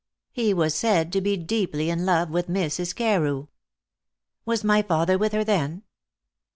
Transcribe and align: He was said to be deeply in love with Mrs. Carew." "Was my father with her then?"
He 0.31 0.51
was 0.51 0.73
said 0.73 1.13
to 1.13 1.21
be 1.21 1.37
deeply 1.37 1.91
in 1.91 2.07
love 2.07 2.31
with 2.31 2.47
Mrs. 2.47 2.95
Carew." 2.95 3.49
"Was 4.45 4.63
my 4.63 4.81
father 4.81 5.15
with 5.15 5.31
her 5.31 5.43
then?" 5.43 5.83